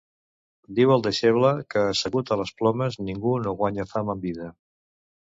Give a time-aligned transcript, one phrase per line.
[0.77, 4.49] Diu al deixeble que assegut a les plomes ningú no guanya fama en vida.